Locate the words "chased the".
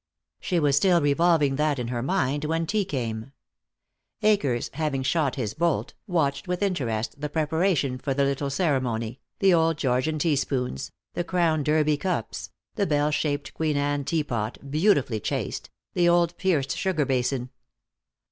15.19-16.09